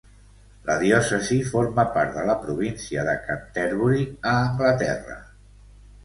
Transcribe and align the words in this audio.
La 0.67 0.75
diòcesi 0.83 1.35
forma 1.49 1.83
part 1.97 2.15
de 2.15 2.23
la 2.29 2.35
província 2.45 3.03
de 3.09 3.13
Canterbury 3.27 4.07
a 4.31 4.33
Anglaterra. 4.47 5.19